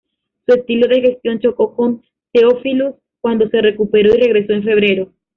Su 0.47 0.55
estilo 0.55 0.87
de 0.87 0.99
gestión 0.99 1.37
chocó 1.39 1.75
con 1.75 2.01
Theophilus, 2.33 2.95
cuando 3.21 3.47
se 3.49 3.61
recuperó 3.61 4.15
y 4.15 4.19
regresó 4.19 4.53
en 4.53 4.63
febrero. 4.63 5.11